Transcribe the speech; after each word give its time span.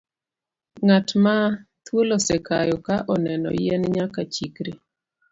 Ng'at 0.83 1.07
ma 1.23 1.35
thuol 1.85 2.09
osekayo 2.17 2.77
ka 2.85 2.95
oneno 3.13 3.49
yien 3.63 3.83
nyaka 3.95 4.21
chikre. 4.33 4.71